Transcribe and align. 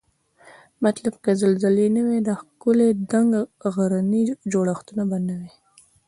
مطلب 0.85 1.13
که 1.23 1.31
زلزلې 1.41 1.87
نه 1.95 2.01
وای 2.05 2.19
دا 2.27 2.33
ښکلي 2.41 2.89
دنګ 3.11 3.31
غرني 3.73 4.21
جوړښتونه 4.51 5.03
به 5.09 5.17
نوای 5.27 5.51